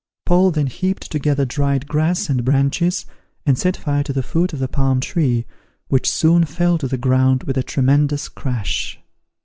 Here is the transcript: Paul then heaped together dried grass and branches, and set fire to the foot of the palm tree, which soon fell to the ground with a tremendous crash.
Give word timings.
Paul 0.25 0.49
then 0.49 0.65
heaped 0.65 1.11
together 1.11 1.45
dried 1.45 1.87
grass 1.87 2.27
and 2.27 2.43
branches, 2.43 3.05
and 3.45 3.55
set 3.55 3.77
fire 3.77 4.01
to 4.01 4.11
the 4.13 4.23
foot 4.23 4.51
of 4.51 4.57
the 4.57 4.67
palm 4.67 4.99
tree, 4.99 5.45
which 5.89 6.09
soon 6.09 6.43
fell 6.45 6.79
to 6.79 6.87
the 6.87 6.97
ground 6.97 7.43
with 7.43 7.55
a 7.55 7.61
tremendous 7.61 8.27
crash. 8.27 8.99